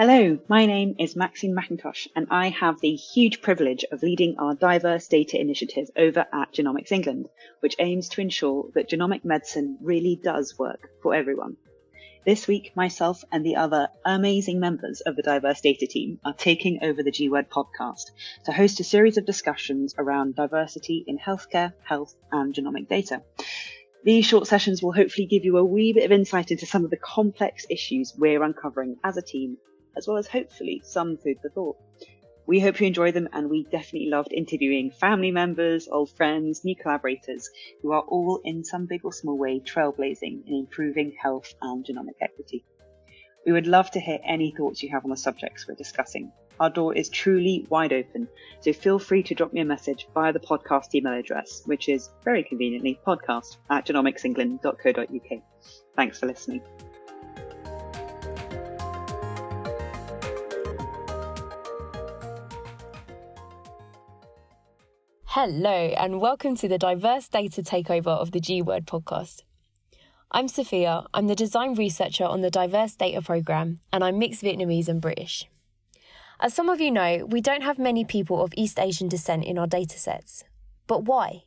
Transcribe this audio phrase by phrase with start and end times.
[0.00, 4.54] Hello, my name is Maxine McIntosh, and I have the huge privilege of leading our
[4.54, 7.28] diverse data initiative over at Genomics England,
[7.58, 11.56] which aims to ensure that genomic medicine really does work for everyone.
[12.24, 16.78] This week, myself and the other amazing members of the Diverse Data team are taking
[16.84, 18.12] over the G Word podcast
[18.44, 23.22] to host a series of discussions around diversity in healthcare, health, and genomic data.
[24.04, 26.90] These short sessions will hopefully give you a wee bit of insight into some of
[26.90, 29.56] the complex issues we're uncovering as a team
[29.98, 31.76] as well as hopefully some food for thought.
[32.46, 36.74] We hope you enjoy them, and we definitely loved interviewing family members, old friends, new
[36.74, 37.50] collaborators
[37.82, 42.16] who are all in some big or small way trailblazing in improving health and genomic
[42.22, 42.64] equity.
[43.44, 46.32] We would love to hear any thoughts you have on the subjects we're discussing.
[46.58, 48.28] Our door is truly wide open,
[48.60, 52.10] so feel free to drop me a message via the podcast email address, which is
[52.24, 55.42] very conveniently podcast at genomicsengland.co.uk.
[55.96, 56.62] Thanks for listening.
[65.40, 69.42] Hello, and welcome to the Diverse Data Takeover of the G Word podcast.
[70.32, 74.88] I'm Sophia, I'm the design researcher on the Diverse Data Programme, and I'm mixed Vietnamese
[74.88, 75.48] and British.
[76.40, 79.58] As some of you know, we don't have many people of East Asian descent in
[79.58, 80.42] our datasets.
[80.88, 81.44] But why?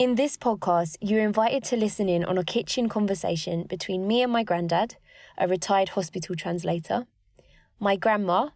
[0.00, 4.32] In this podcast, you're invited to listen in on a kitchen conversation between me and
[4.32, 4.96] my granddad,
[5.38, 7.06] a retired hospital translator,
[7.78, 8.48] my grandma,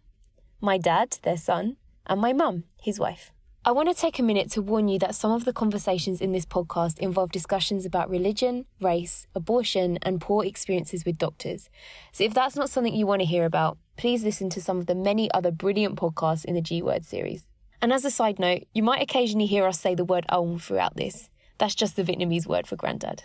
[0.59, 3.31] my dad, their son, and my mum, his wife.
[3.67, 6.33] I want to take a minute to warn you that some of the conversations in
[6.33, 11.71] this podcast involve discussions about religion, race, abortion, and poor experiences with doctors.
[12.11, 14.85] So if that's not something you want to hear about, please listen to some of
[14.85, 17.47] the many other brilliant podcasts in the G Word series.
[17.81, 20.95] And as a side note, you might occasionally hear us say the word Ong throughout
[20.95, 21.31] this.
[21.57, 23.23] That's just the Vietnamese word for granddad.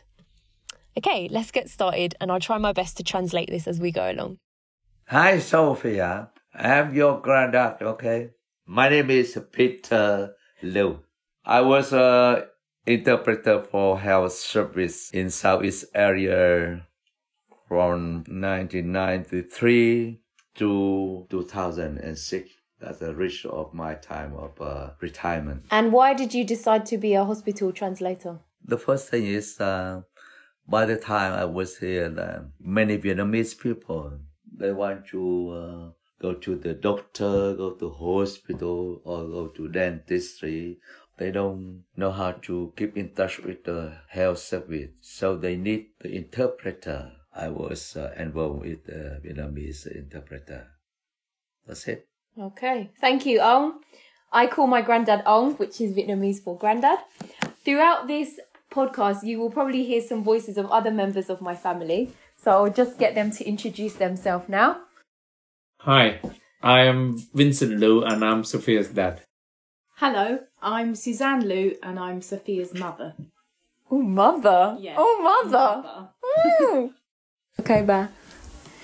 [0.96, 4.10] Okay, let's get started, and I'll try my best to translate this as we go
[4.10, 4.38] along.
[5.08, 6.30] Hi, Sophia.
[6.54, 8.30] I'm your granddad, okay?
[8.66, 11.00] My name is Peter Luu.
[11.44, 12.46] I was a
[12.86, 16.86] interpreter for health service in Southeast area
[17.68, 20.20] from 1993
[20.54, 22.50] to 2006.
[22.80, 25.64] That's the reach of my time of uh, retirement.
[25.70, 28.38] And why did you decide to be a hospital translator?
[28.64, 30.02] The first thing is, uh,
[30.68, 34.18] by the time I was here, uh, many Vietnamese people
[34.56, 35.90] they want to uh,
[36.20, 40.78] go to the doctor, go to hospital, or go to dentistry.
[41.16, 45.88] They don't know how to keep in touch with the health service, so they need
[46.00, 47.12] the interpreter.
[47.34, 50.68] I was uh, involved with the Vietnamese interpreter.
[51.66, 52.08] That's it.
[52.38, 53.80] Okay, thank you, Ong.
[54.32, 56.98] I call my granddad Ong, which is Vietnamese for granddad.
[57.64, 62.12] Throughout this podcast, you will probably hear some voices of other members of my family.
[62.36, 64.80] So I'll just get them to introduce themselves now.
[65.84, 66.20] Hi,
[66.62, 69.22] I am Vincent Luu and I'm Sophia's dad.
[69.96, 73.14] Hello, I'm Suzanne Luu and I'm Sophia's mother.
[73.90, 74.76] Oh, mother.
[74.78, 76.10] Yeah, Oh, mother.
[76.60, 76.92] Mm.
[77.60, 78.10] okay, ba.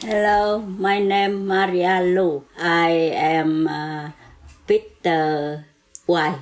[0.01, 2.45] Hello, my name Maria Luu.
[2.59, 4.11] I am uh,
[4.67, 5.67] Peter
[6.07, 6.39] Y.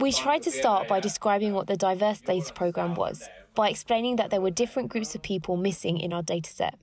[0.00, 4.30] We tried to start by describing what the Diverse Data Programme was, by explaining that
[4.30, 6.74] there were different groups of people missing in our dataset.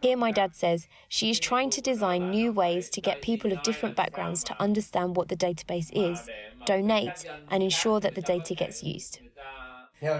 [0.00, 3.62] Here, my dad says she is trying to design new ways to get people of
[3.62, 6.30] different backgrounds to understand what the database is,
[6.64, 9.20] donate, and ensure that the data gets used.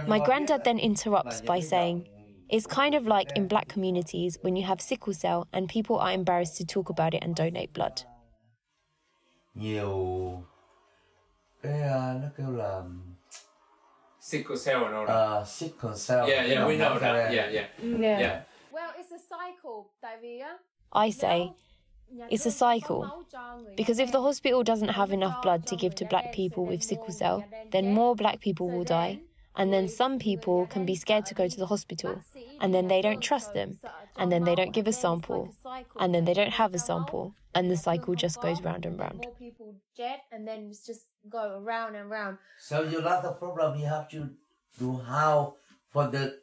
[0.07, 2.07] My granddad then interrupts by saying,
[2.49, 6.11] It's kind of like in black communities when you have sickle cell and people are
[6.11, 8.03] embarrassed to talk about it and donate blood.
[9.55, 10.43] Nhiều
[11.61, 11.79] cái
[12.21, 12.83] nó kêu là
[14.29, 16.29] Sickle cell and all uh, sickle cell.
[16.29, 17.33] Yeah, yeah, we know that.
[17.33, 17.65] Yeah, yeah.
[17.81, 18.41] Yeah.
[18.71, 19.89] Well, it's a cycle,
[20.93, 21.53] I say,
[22.29, 23.25] it's a cycle.
[23.75, 27.11] Because if the hospital doesn't have enough blood to give to black people with sickle
[27.11, 29.19] cell, then more black people will die.
[29.55, 32.21] And then some people can be scared to go to the hospital.
[32.61, 33.79] And then they don't trust them.
[34.15, 35.55] And then they don't give a sample.
[35.99, 37.33] And then they don't have a sample.
[37.55, 39.25] And the cycle just goes round and round.
[39.25, 42.37] More people jet and then it's just go around and round.
[42.59, 44.29] So you lot the problem you have to
[44.79, 45.55] do how
[45.91, 46.39] for the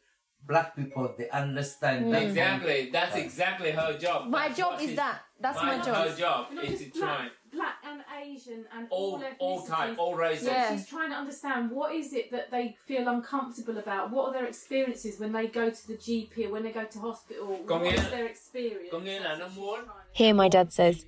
[0.46, 2.28] black people they understand that hmm.
[2.28, 2.90] Exactly.
[2.92, 4.28] That's exactly her job.
[4.28, 5.20] My That's job is she's- that.
[5.38, 6.16] That's my Her job.
[6.18, 10.14] job Not is to try black, black and Asian and all, all all type, all
[10.14, 10.46] races.
[10.48, 10.70] Yeah.
[10.74, 14.10] She's trying to understand what is it that they feel uncomfortable about.
[14.10, 16.98] What are their experiences when they go to the GP or when they go to
[17.00, 17.48] hospital?
[17.66, 18.88] Có What nghĩa- is their experience?
[18.92, 19.80] có nghĩa là nó muốn
[20.14, 21.04] Here, my dad says,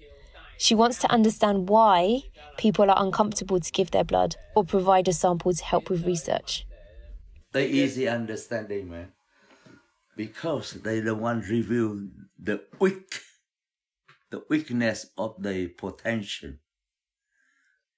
[0.58, 2.22] she wants to understand why
[2.56, 6.66] people are uncomfortable to give their blood or provide a sample to help with research.
[7.52, 9.12] they easy understanding man
[10.16, 12.08] because they don't want to reveal
[12.38, 13.20] the weak,
[14.30, 16.52] the weakness of the potential,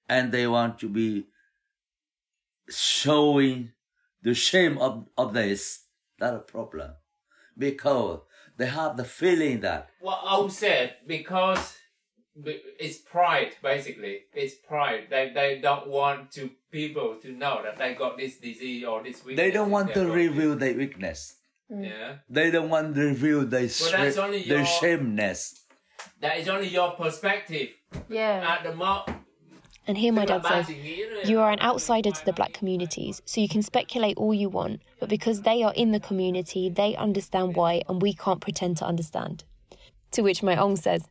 [0.07, 1.25] and they want to be
[2.69, 3.71] showing
[4.21, 5.85] the shame of, of this.
[6.19, 6.91] That's a problem
[7.57, 8.19] because
[8.57, 11.80] they have the feeling that What I would say because b-
[12.45, 14.21] it's pride basically.
[14.33, 15.07] It's pride.
[15.09, 19.23] They they don't want to people to know that they got this disease or this
[19.25, 19.37] weakness.
[19.43, 21.35] they don't want to reveal their weakness.
[21.69, 25.61] this- Yeah, They don't want to reveal their, Well, that's shame, only their your- shameness.
[26.19, 27.69] that is only your perspective
[28.09, 28.55] Yeah.
[28.57, 29.17] at the moment.
[29.87, 30.69] And here my dad says,
[31.29, 34.81] You are an outsider to the black communities, so you can speculate all you want,
[34.99, 38.85] but because they are in the community, they understand why, and we can't pretend to
[38.85, 39.43] understand.
[40.11, 41.01] To which my ong says,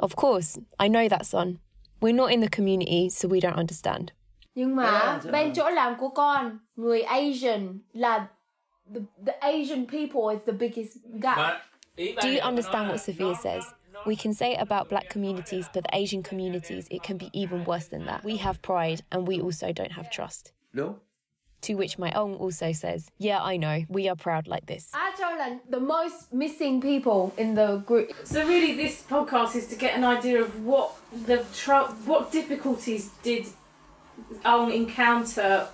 [0.00, 1.58] Of course, I know that, son.
[2.00, 4.12] We're not in the community, so we don't understand.
[4.54, 8.28] Nhưng mà bên chỗ làm của con, người Asian là
[8.94, 11.62] the, the Asian people is the biggest gap.
[11.96, 13.64] Do you understand what Sophia says?
[13.92, 14.04] no, no.
[14.06, 17.64] We can say it about black communities, but the Asian communities, it can be even
[17.64, 18.24] worse than that.
[18.24, 20.52] We have pride, and we also don't have trust.
[20.72, 20.96] No?
[21.62, 24.90] To which my ong also says, Yeah, I know, we are proud like this.
[24.94, 28.12] Á Châu the most missing people in the group.
[28.24, 30.94] So really, this podcast is to get an idea of what
[31.26, 33.46] the tr- what difficulties did
[34.44, 35.68] Ong encounter.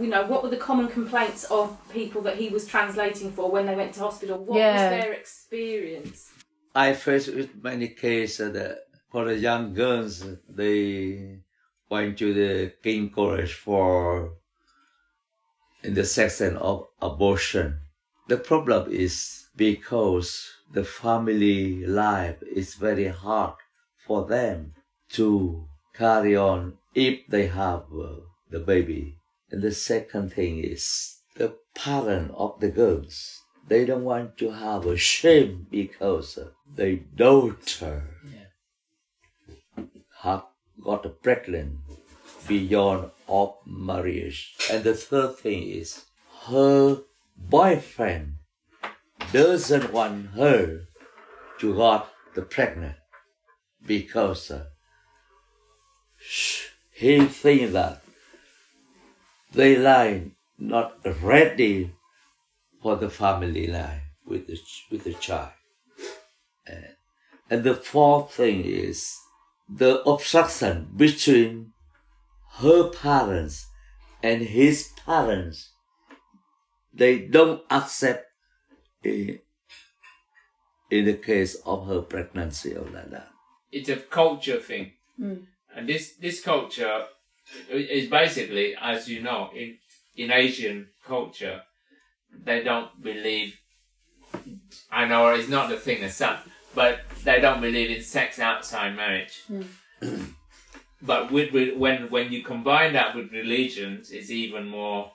[0.00, 3.66] You know, what were the common complaints of people that he was translating for when
[3.66, 4.38] they went to hospital?
[4.38, 4.72] What Yeah.
[4.90, 6.30] was their experience?
[6.74, 11.40] I faced with many cases that for the young girls, they
[11.90, 14.32] went to the King College for
[15.82, 17.78] in the section of abortion.
[18.28, 23.54] The problem is because the family life is very hard
[24.06, 24.74] for them
[25.12, 29.16] to carry on if they have uh, the baby.
[29.50, 33.40] And the second thing is the parent of the girls.
[33.66, 36.38] They don't want to have a shame because
[36.76, 38.04] their daughter
[40.22, 40.44] have
[40.82, 41.76] got pregnant
[42.50, 44.56] beyond of marriage.
[44.70, 46.04] And the third thing is
[46.48, 47.02] her
[47.38, 48.34] boyfriend
[49.32, 50.80] doesn't want her
[51.60, 52.96] to got the pregnant
[53.86, 54.64] because uh,
[56.92, 58.02] he think that
[59.52, 61.94] they lie not ready
[62.82, 64.58] for the family life with the,
[64.90, 65.52] with the child.
[67.48, 69.16] And the fourth thing is
[69.68, 71.69] the obstruction between
[72.58, 73.66] her parents
[74.22, 75.70] and his parents.
[76.92, 78.26] They don't accept
[79.04, 79.38] in,
[80.90, 83.30] in the case of her pregnancy or like that.
[83.72, 85.34] it's a culture thing, hmm.
[85.74, 87.06] and this this culture
[87.70, 89.78] is basically, as you know, in
[90.16, 91.62] in Asian culture,
[92.44, 93.58] they don't believe.
[94.90, 96.38] I know it's not the thing as such,
[96.74, 99.42] but they don't believe in sex outside marriage.
[99.46, 99.62] Hmm.
[101.02, 105.12] but with, with when when you combine that with religions, it's even more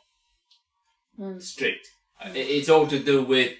[1.39, 1.87] strict.
[2.25, 3.53] It- It's all to do with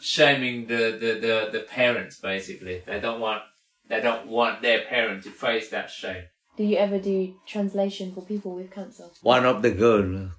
[0.00, 2.82] shaming the, the, the, the parents basically.
[2.86, 3.42] They don't want
[3.88, 6.24] they don't want their parent to face that shame.
[6.56, 9.06] Do you ever do translation for people with cancer?
[9.22, 10.30] One of the girl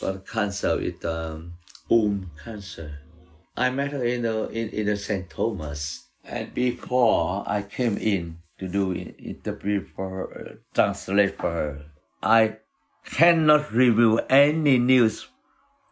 [0.00, 1.54] got cancer with um,
[1.88, 2.98] womb cancer.
[3.56, 5.28] I met her in the in, in the St.
[5.30, 11.50] Thomas, and before I came in to do in- interpret for her, uh, translate for
[11.50, 11.82] her,
[12.22, 12.58] I
[13.04, 15.26] cannot reveal any news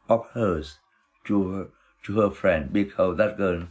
[0.08, 0.78] of hers
[1.24, 1.66] to her
[2.04, 3.68] to her friend because that girl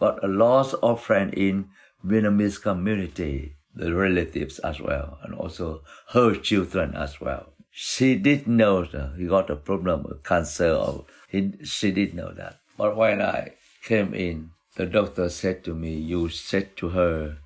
[0.00, 1.68] got a lot of friend in
[2.04, 7.52] Vietnamese community, the relatives as well, and also her children as well.
[7.70, 12.32] She did know that he got a problem with cancer, or he, she did know
[12.32, 12.56] that.
[12.76, 13.52] But when I
[13.84, 17.38] came in, the doctor said to me, "You said to her,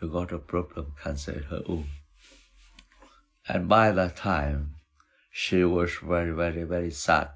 [0.00, 1.88] you got a problem, cancer in her womb."
[3.48, 4.74] And by that time,
[5.30, 7.30] she was very, very, very sad.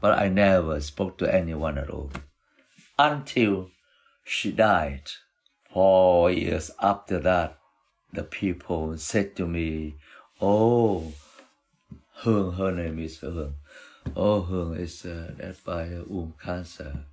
[0.00, 2.12] But I never spoke to anyone at all
[2.98, 3.70] until
[4.24, 5.10] she died.
[5.72, 7.58] Four years after that,
[8.12, 9.96] the people said to me,
[10.40, 11.12] Oh,
[12.22, 13.54] Hương, her name is Hương.
[14.16, 17.04] Oh, Hương is uh, dead by womb cancer.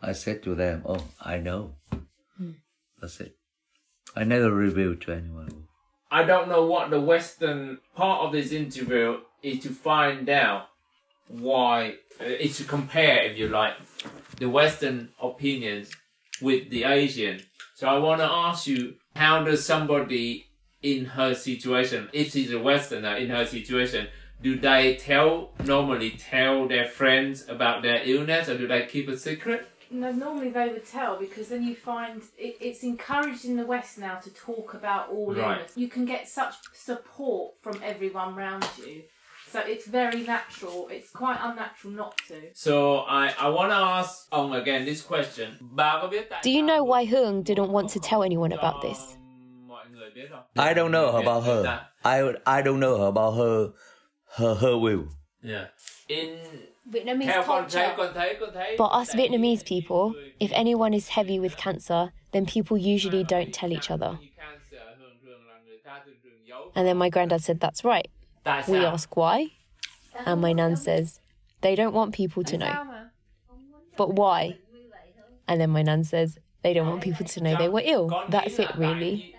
[0.00, 1.74] I said to them, Oh, I know.
[3.02, 3.36] That's it.
[4.14, 5.66] I never revealed to anyone.
[6.10, 10.68] I don't know what the Western part of this interview is to find out
[11.26, 13.74] why uh, it's to compare, if you like,
[14.38, 15.90] the Western opinions
[16.40, 17.42] with the Asian.
[17.74, 20.46] So I want to ask you, how does somebody
[20.82, 24.08] in her situation, if she's a Westerner in her situation,
[24.42, 29.16] do they tell normally tell their friends about their illness or do they keep a
[29.16, 29.68] secret?
[29.92, 33.98] No, normally they would tell because then you find it, it's encouraged in the West
[33.98, 35.38] now to talk about all Right.
[35.58, 35.72] illness.
[35.76, 39.02] You can get such support from everyone around you,
[39.52, 40.88] so it's very natural.
[40.90, 42.34] It's quite unnatural not to.
[42.54, 45.48] So I, I want to ask ông again this question.
[45.60, 48.82] Bà có biết tại Do you know why Hung didn't want to tell anyone about
[48.82, 48.98] this?
[49.68, 50.64] mọi người biết không?
[50.66, 51.80] I don't know about her.
[52.04, 52.22] I
[52.58, 53.68] I don't know about her
[54.38, 55.04] her her will.
[55.42, 55.66] Yeah.
[56.12, 56.28] In
[56.92, 57.96] Vietnamese theo con thấy culture.
[57.96, 60.04] con thấy con thấy But us Vietnamese people,
[60.40, 62.02] if anyone is heavy with cancer,
[62.32, 64.12] then people usually don't tell each other.
[64.36, 66.70] Cancer thường thường là người ta thường thường giấu.
[66.74, 68.08] And then my granddad said, That's right.
[68.68, 69.50] We ask why,
[70.26, 71.20] and my nan says,
[71.60, 72.74] They don't want people to know.
[73.96, 74.58] But why?
[75.46, 78.08] And then my nan says, They don't want people to know they were ill.
[78.28, 79.34] That's it, really.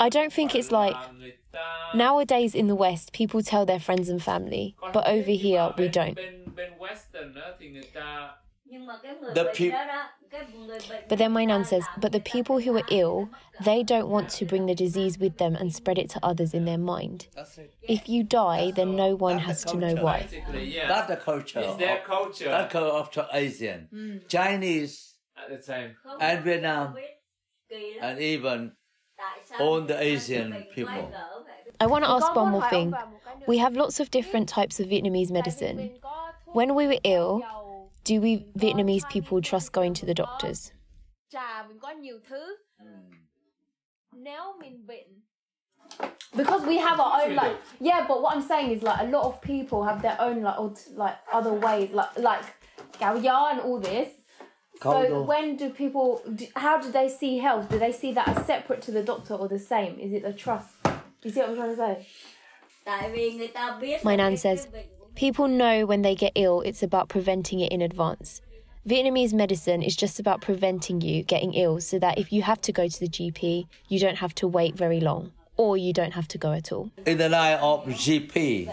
[0.00, 0.96] I don't think it's like-
[1.94, 6.14] Nowadays in the West, people tell their friends and family, but over here, we don't.
[6.14, 9.84] Bên bên Western á, thì người ta nhưng mà cái người The bệnh peop- đó
[9.86, 12.84] đó cái người bệnh But then my người nan says, but the people who are
[12.88, 13.28] ill,
[13.64, 16.64] they don't want to bring the disease with them and spread it to others in
[16.66, 17.20] their mind.
[17.82, 20.26] If you die, then no one has to know why.
[20.62, 21.60] yeah That's the culture.
[21.62, 24.18] it's their of- culture That's culture of Asian, hmm.
[24.28, 27.22] Chinese, at the same không and Vietnam, biết.
[27.68, 28.02] Kỳ lắm.
[28.10, 28.85] and even Tại sao
[29.58, 30.84] all the Asian people.
[30.84, 31.62] quay gở vậy?
[31.78, 32.84] I want to ask one more thing.
[32.84, 33.46] ông bà một cái nữa.
[33.46, 35.74] We have lots of different types of Vietnamese medicine.
[35.74, 37.42] mình có thuốc When we were ill,
[38.04, 40.70] do we Vietnamese people trust going to the doctors?
[41.28, 42.56] trà mình có nhiều thứ
[44.12, 45.22] nếu mình bệnh
[46.34, 49.22] because we have our own like yeah but what I'm saying is like a lot
[49.22, 52.44] of people have their own like old, like other ways like like
[52.98, 54.08] gạo gió and all this
[54.82, 55.22] so Culture.
[55.22, 57.68] when do people do, how do they see health?
[57.70, 59.98] Do they see that as separate to the doctor or the same?
[59.98, 60.68] Is it a trust?
[61.22, 62.06] You see what I'm trying to say?
[62.84, 66.14] Tại vì người ta biết My nan says, cái bệnh của People know when they
[66.14, 68.42] get ill, it's about preventing it in advance.
[68.86, 72.72] Vietnamese medicine is just about preventing you getting ill so that if you have to
[72.72, 76.28] go to the GP, you don't have to wait very long or you don't have
[76.28, 76.90] to go at all.
[77.04, 78.70] In the line of GP,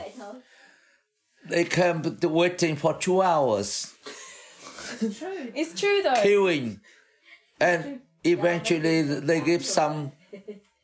[1.50, 3.94] they came to waiting for two hours,
[5.56, 6.02] it's true.
[6.04, 6.14] Though.
[6.14, 6.80] Queuing,
[7.60, 10.12] and eventually they give some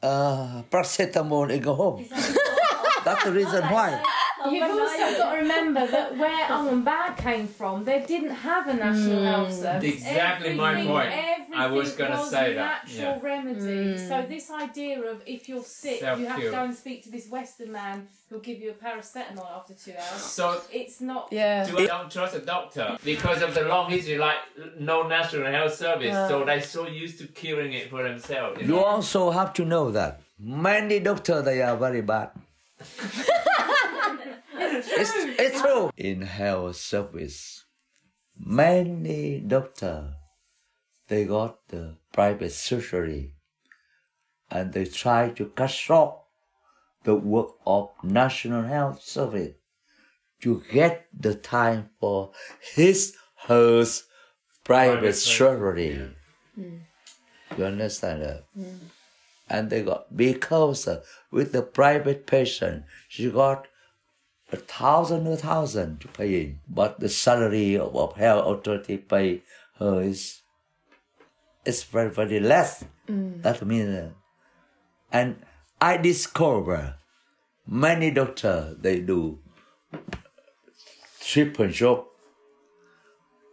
[0.01, 2.05] uh, paracetamol and go home.
[3.05, 4.01] That's the reason why.
[4.49, 8.73] You've also got to remember that where Ong Bad came from, they didn't have a
[8.73, 9.25] national hmm.
[9.25, 9.95] health service.
[9.95, 11.13] Exactly my Everything- point.
[11.55, 13.19] I was gonna say that, Natural yeah.
[13.21, 13.97] remedy.
[13.97, 17.27] So this idea of if you're sick, you have to go and speak to this
[17.29, 20.21] Western man who'll give you a paracetamol after two hours.
[20.21, 21.29] so It's not.
[21.31, 24.37] yeah do I don't trust a doctor because of the long history, like
[24.79, 26.13] no national health service.
[26.29, 28.61] So they're so used to curing it for themselves.
[28.61, 28.83] you You know?
[28.83, 32.29] also have to know that many doctors they are very bad.
[34.91, 35.91] it's, it's true.
[35.97, 37.65] In health service,
[38.37, 40.13] many doctor
[41.07, 43.33] they got the private surgery,
[44.49, 46.19] and they try to cut short
[47.03, 49.53] the work of national health service
[50.41, 52.31] to get the time for
[52.75, 53.15] his
[53.47, 53.83] her
[54.63, 56.15] private, Private surgery.
[57.57, 58.43] You understand that?
[59.49, 63.67] And they got because uh, with the private patient, she got
[64.51, 69.43] a thousand a thousand to pay in, but the salary of, of health authority pay
[69.77, 70.41] her is
[71.65, 72.83] is very very less.
[73.07, 74.09] That means, uh,
[75.11, 75.43] and
[75.81, 76.95] I discover
[77.67, 79.39] many doctor they do
[81.21, 82.05] triple job,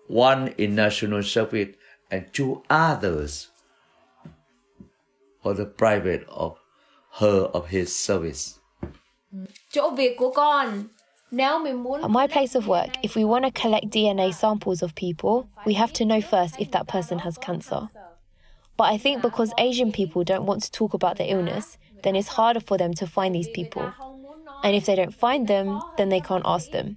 [0.08, 1.76] one in national service
[2.10, 3.48] and two others
[5.42, 6.58] for the private of
[7.18, 8.58] her of his service.
[9.70, 10.84] Chỗ việc của con
[11.30, 14.82] nếu mình muốn At my place of work, if we want to collect DNA samples
[14.82, 17.80] of people, we have to know first if that person has cancer.
[18.76, 22.28] But I think because Asian people don't want to talk about their illness, then it's
[22.28, 23.92] harder for them to find these people.
[24.62, 26.96] And if they don't find them, then they can't ask them.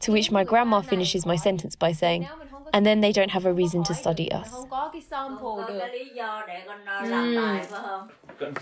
[0.00, 2.28] To which my grandma finishes my sentence by saying,
[2.72, 4.50] and then they don't have a reason to study us.
[4.52, 8.08] không có cái sample được cái lý do để con nó làm bài phải không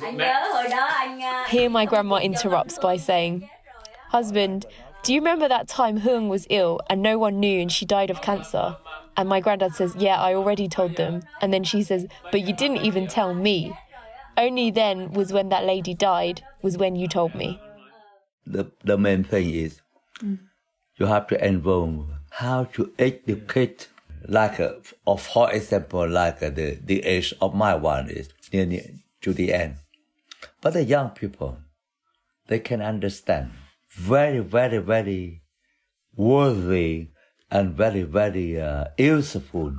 [0.02, 3.40] anh Mẹ- nhớ hồi đó anh Here, my grandma interrupts by saying,
[4.12, 4.64] Husband,
[5.04, 8.10] do you remember that time Hung was ill and no one knew and she died
[8.10, 8.72] of cancer?
[9.14, 11.20] And my granddad says, Yeah, I already told them.
[11.40, 13.72] And then she says, But you didn't even tell me.
[14.36, 17.58] Only then was when that lady died, was when you told me.
[18.46, 19.80] The the main thing is
[20.98, 23.88] you have to involve how to educate
[24.28, 24.72] like uh,
[25.06, 29.32] of for example like uh, the the age of my one is near, near to
[29.32, 29.76] the end
[30.60, 31.58] but the young people
[32.48, 33.52] they can understand
[33.90, 35.42] very, very, very
[36.14, 37.08] worthy
[37.50, 39.74] and very, very uh, useful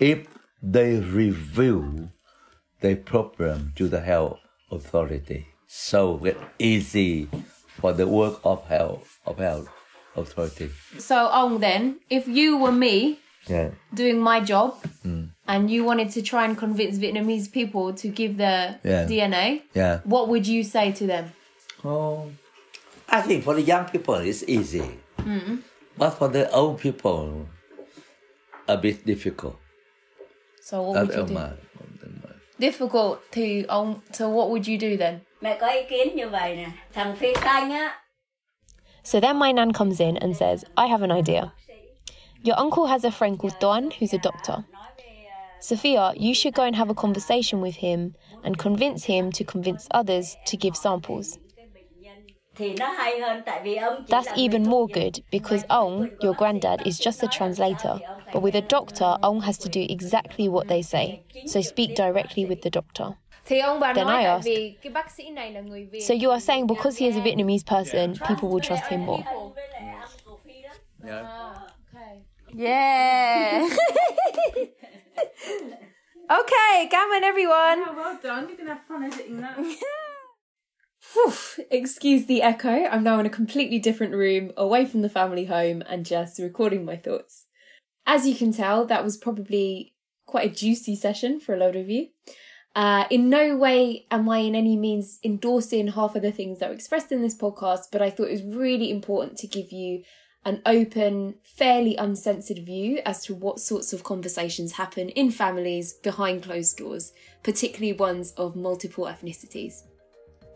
[0.00, 0.26] if
[0.62, 2.10] they reveal
[2.80, 4.38] their problem to the health
[4.70, 5.46] authority.
[5.66, 7.28] So it's easy
[7.80, 9.68] for the work of health of health
[10.16, 10.70] authority.
[10.98, 13.70] So, Ong, then, if you were me Yeah.
[13.94, 14.74] doing my job
[15.04, 15.28] Mm.
[15.46, 19.06] and you wanted to try and convince Vietnamese people to give their Yeah.
[19.08, 20.00] DNA, Yeah.
[20.04, 21.24] what would you say to them?
[21.84, 22.30] Oh,
[23.08, 24.90] I think for the young people it's easy,
[25.96, 27.46] but for the old people,
[28.68, 29.56] a bit difficult.
[30.62, 31.34] So, what would you do?
[32.60, 34.02] Difficult to Ong.
[34.12, 35.20] So, what would you do then?
[35.40, 36.66] Mẹ có ý kiến như vậy nè.
[36.94, 37.94] Thằng Phi Khanh á.
[39.04, 41.52] So then my nan comes in and says, I have an idea.
[42.42, 44.64] Your uncle has a friend called Don who's a doctor.
[45.60, 48.14] Sophia, you should go and have a conversation with him
[48.44, 51.38] and convince him to convince others to give samples.
[52.56, 56.36] Thì nó hay hơn tại vì ông chỉ That's even more good because Ong, your
[56.36, 57.98] granddad, is just a translator.
[58.32, 61.20] But with a doctor, Ong has to do exactly what they say.
[61.46, 63.06] So speak directly with the doctor.
[63.46, 64.44] Thì ông bà Then I tại asked.
[64.44, 66.00] vì cái bác sĩ này là người Việt.
[66.00, 69.22] So you are saying because he is a Vietnamese person, people will trust him more.
[69.54, 70.70] Với lại ăn của Phi đó.
[71.06, 71.26] yeah.
[72.58, 72.66] Okay.
[72.66, 73.68] Yeah.
[76.30, 77.84] okay, come on, everyone.
[77.86, 78.48] Oh, well done.
[78.48, 79.58] You're going to have fun editing that.
[81.14, 81.32] Whew,
[81.70, 82.86] excuse the echo.
[82.86, 86.84] I'm now in a completely different room, away from the family home, and just recording
[86.84, 87.46] my thoughts.
[88.06, 89.94] As you can tell, that was probably
[90.26, 92.08] quite a juicy session for a lot of you.
[92.74, 96.68] Uh, in no way am I in any means endorsing half of the things that
[96.68, 100.02] were expressed in this podcast, but I thought it was really important to give you
[100.48, 106.42] an open, fairly uncensored view as to what sorts of conversations happen in families behind
[106.42, 107.12] closed doors,
[107.42, 109.82] particularly ones of multiple ethnicities.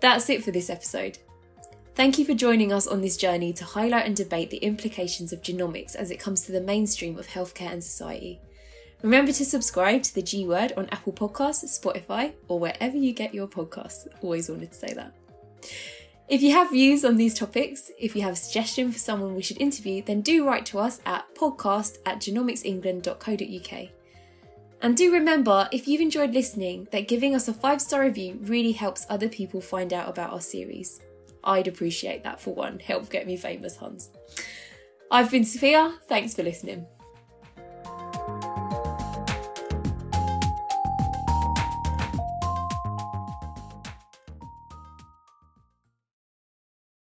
[0.00, 1.18] That's it for this episode.
[1.94, 5.42] Thank you for joining us on this journey to highlight and debate the implications of
[5.42, 8.40] genomics as it comes to the mainstream of healthcare and society.
[9.02, 13.34] Remember to subscribe to the G Word on Apple Podcasts, Spotify, or wherever you get
[13.34, 14.08] your podcasts.
[14.22, 15.14] Always wanted to say that.
[16.32, 19.42] If you have views on these topics, if you have a suggestion for someone we
[19.42, 23.88] should interview, then do write to us at podcast at genomicsengland.co.uk.
[24.80, 28.72] And do remember, if you've enjoyed listening, that giving us a five star review really
[28.72, 31.02] helps other people find out about our series.
[31.44, 32.78] I'd appreciate that for one.
[32.78, 34.08] Help get me famous, Hans.
[35.10, 35.98] I've been Sophia.
[36.08, 36.86] Thanks for listening.